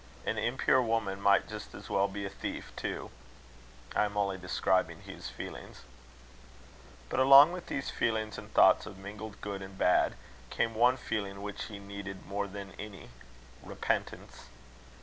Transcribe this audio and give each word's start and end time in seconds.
An 0.25 0.39
impure 0.39 0.81
woman 0.81 1.21
might 1.21 1.47
just 1.47 1.75
as 1.75 1.87
well 1.87 2.07
be 2.07 2.25
a 2.25 2.29
thief 2.31 2.73
too. 2.75 3.11
I 3.95 4.03
am 4.05 4.17
only 4.17 4.35
describing 4.35 5.03
Hugh's 5.03 5.29
feelings. 5.29 5.83
But 7.07 7.19
along 7.19 7.51
with 7.51 7.67
these 7.67 7.91
feelings 7.91 8.39
and 8.39 8.51
thoughts, 8.51 8.87
of 8.87 8.97
mingled 8.97 9.41
good 9.41 9.61
and 9.61 9.77
bad, 9.77 10.15
came 10.49 10.73
one 10.73 10.97
feeling 10.97 11.43
which 11.43 11.65
he 11.65 11.77
needed 11.77 12.25
more 12.25 12.47
than 12.47 12.71
any 12.79 13.09
repentance. 13.61 14.45